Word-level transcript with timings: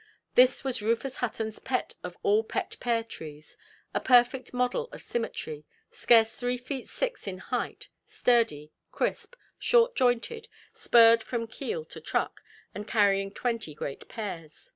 This 0.33 0.63
was 0.63 0.81
Rufus 0.81 1.17
Huttonʼs 1.17 1.63
pet 1.63 1.93
of 2.03 2.17
all 2.23 2.43
pet 2.43 2.75
pear–trees, 2.79 3.55
a 3.93 3.99
perfect 3.99 4.51
model 4.51 4.85
of 4.91 5.03
symmetry, 5.03 5.63
scarce 5.91 6.37
three 6.37 6.57
feet 6.57 6.87
six 6.87 7.27
in 7.27 7.37
height, 7.37 7.87
sturdy, 8.07 8.71
crisp, 8.91 9.35
short–jointed, 9.59 10.47
spurred 10.73 11.21
from 11.21 11.45
keel 11.45 11.85
to 11.85 12.01
truck, 12.01 12.41
and 12.73 12.87
carrying 12.87 13.29
twenty 13.31 13.75
great 13.75 14.09
pears. 14.09 14.69